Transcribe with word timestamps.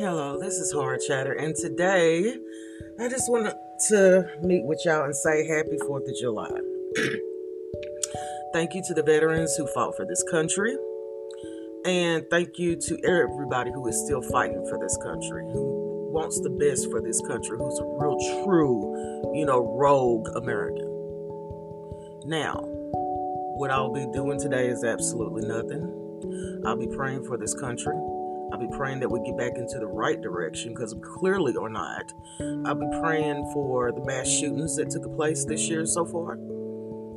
Hello, 0.00 0.38
this 0.40 0.54
is 0.54 0.72
Hard 0.72 1.02
Chatter, 1.06 1.34
and 1.34 1.54
today 1.54 2.34
I 2.98 3.08
just 3.10 3.30
wanted 3.30 3.52
to 3.88 4.30
meet 4.40 4.64
with 4.64 4.80
y'all 4.86 5.04
and 5.04 5.14
say 5.14 5.46
Happy 5.46 5.76
4th 5.76 6.08
of 6.08 6.16
July. 6.18 6.48
thank 8.54 8.72
you 8.72 8.82
to 8.86 8.94
the 8.94 9.02
veterans 9.02 9.54
who 9.56 9.66
fought 9.74 9.94
for 9.94 10.06
this 10.06 10.24
country, 10.30 10.74
and 11.84 12.24
thank 12.30 12.58
you 12.58 12.76
to 12.76 12.98
everybody 13.04 13.72
who 13.72 13.86
is 13.88 14.02
still 14.02 14.22
fighting 14.22 14.66
for 14.70 14.78
this 14.78 14.96
country, 15.02 15.44
who 15.52 16.10
wants 16.10 16.40
the 16.40 16.48
best 16.48 16.90
for 16.90 17.02
this 17.02 17.20
country, 17.28 17.58
who's 17.58 17.78
a 17.78 17.84
real 17.84 18.16
true, 18.42 19.34
you 19.34 19.44
know, 19.44 19.76
rogue 19.78 20.30
American. 20.34 20.88
Now, 22.24 22.58
what 23.58 23.70
I'll 23.70 23.92
be 23.92 24.06
doing 24.14 24.40
today 24.40 24.68
is 24.68 24.82
absolutely 24.82 25.46
nothing. 25.46 26.62
I'll 26.64 26.78
be 26.78 26.88
praying 26.88 27.24
for 27.24 27.36
this 27.36 27.52
country. 27.52 27.96
I'll 28.52 28.58
be 28.58 28.68
praying 28.76 29.00
that 29.00 29.08
we 29.08 29.20
get 29.24 29.36
back 29.36 29.56
into 29.56 29.78
the 29.78 29.86
right 29.86 30.20
direction 30.20 30.74
because 30.74 30.94
clearly 31.02 31.56
are 31.56 31.68
not. 31.68 32.12
I'll 32.66 32.74
be 32.74 32.88
praying 33.00 33.50
for 33.52 33.92
the 33.92 34.04
mass 34.04 34.28
shootings 34.28 34.76
that 34.76 34.90
took 34.90 35.14
place 35.14 35.44
this 35.44 35.68
year 35.68 35.86
so 35.86 36.04
far. 36.04 36.38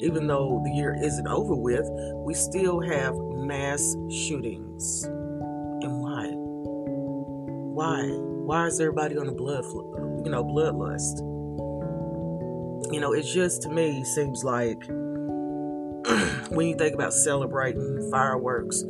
Even 0.00 0.26
though 0.26 0.60
the 0.64 0.70
year 0.70 0.94
isn't 1.02 1.26
over 1.26 1.56
with, 1.56 1.88
we 2.24 2.34
still 2.34 2.80
have 2.80 3.14
mass 3.16 3.96
shootings. 4.10 5.04
And 5.04 6.00
why? 6.00 6.26
Why? 7.74 8.02
Why 8.46 8.66
is 8.66 8.80
everybody 8.80 9.18
on 9.18 9.26
the 9.26 9.32
blood, 9.32 9.64
you 10.24 10.30
know, 10.30 10.44
bloodlust? 10.44 11.18
You 12.92 13.00
know, 13.00 13.12
it 13.12 13.22
just 13.22 13.62
to 13.62 13.68
me 13.68 14.04
seems 14.04 14.44
like 14.44 14.84
when 16.50 16.68
you 16.68 16.76
think 16.76 16.94
about 16.94 17.12
celebrating 17.12 18.08
fireworks, 18.12 18.84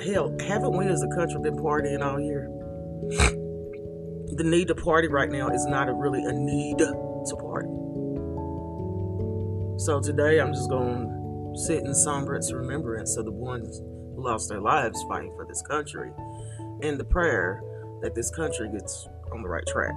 hell, 0.00 0.34
haven't 0.46 0.76
we 0.76 0.86
as 0.86 1.02
a 1.02 1.08
country 1.08 1.40
been 1.42 1.56
partying 1.56 2.02
all 2.02 2.20
year? 2.20 2.48
The 4.36 4.44
need 4.44 4.68
to 4.68 4.74
party 4.74 5.08
right 5.08 5.30
now 5.30 5.48
is 5.48 5.66
not 5.66 5.88
a 5.88 5.92
really 5.92 6.24
a 6.24 6.32
need 6.32 6.78
to 6.78 7.36
party. 7.36 7.68
So 9.78 10.00
today 10.00 10.40
I'm 10.40 10.52
just 10.52 10.68
going 10.68 11.08
to 11.54 11.60
sit 11.60 11.84
in 11.84 11.94
sombrance 11.94 12.52
remembrance 12.52 13.16
of 13.16 13.24
the 13.24 13.32
ones 13.32 13.78
who 13.78 14.24
lost 14.24 14.48
their 14.48 14.60
lives 14.60 15.02
fighting 15.08 15.32
for 15.32 15.44
this 15.46 15.62
country 15.62 16.10
and 16.82 16.98
the 16.98 17.04
prayer 17.04 17.62
that 18.02 18.14
this 18.14 18.30
country 18.30 18.70
gets 18.70 19.08
on 19.32 19.42
the 19.42 19.48
right 19.48 19.66
track 19.66 19.96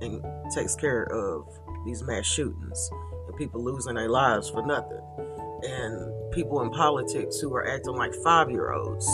and 0.00 0.24
takes 0.54 0.74
care 0.74 1.04
of 1.12 1.46
these 1.86 2.02
mass 2.02 2.26
shootings 2.26 2.90
and 3.26 3.36
people 3.36 3.62
losing 3.64 3.94
their 3.94 4.08
lives 4.08 4.50
for 4.50 4.64
nothing 4.64 5.00
and 5.62 6.13
people 6.34 6.62
in 6.62 6.70
politics 6.70 7.38
who 7.38 7.54
are 7.54 7.66
acting 7.66 7.94
like 7.94 8.12
five 8.24 8.50
year 8.50 8.72
olds. 8.72 9.06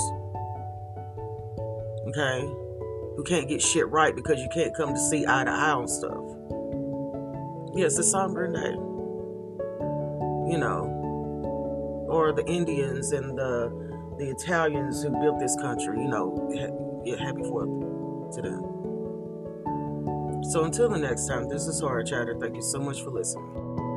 Okay? 2.08 2.40
Who 3.16 3.24
can't 3.24 3.48
get 3.48 3.60
shit 3.60 3.88
right 3.88 4.14
because 4.14 4.40
you 4.40 4.48
can't 4.52 4.74
come 4.74 4.94
to 4.94 5.00
see 5.00 5.24
eye 5.26 5.44
to 5.44 5.50
eye 5.50 5.70
on 5.70 5.86
stuff. 5.86 6.24
Yes, 7.74 7.94
yeah, 7.94 8.00
a 8.00 8.02
somber 8.02 8.50
day. 8.52 8.72
You 10.50 10.58
know. 10.58 10.96
Or 12.08 12.32
the 12.32 12.44
Indians 12.46 13.12
and 13.12 13.38
the 13.38 13.90
the 14.18 14.30
Italians 14.30 15.02
who 15.02 15.10
built 15.20 15.38
this 15.38 15.56
country, 15.56 16.02
you 16.02 16.08
know, 16.08 16.50
yeah, 17.04 17.16
happy 17.16 17.42
fourth 17.42 18.34
to 18.34 18.42
them. 18.42 18.70
So 20.50 20.64
until 20.64 20.88
the 20.88 20.98
next 20.98 21.26
time, 21.26 21.48
this 21.48 21.66
is 21.66 21.80
Hard 21.80 22.06
Chatter. 22.06 22.36
Thank 22.38 22.56
you 22.56 22.62
so 22.62 22.80
much 22.80 23.02
for 23.02 23.10
listening. 23.10 23.89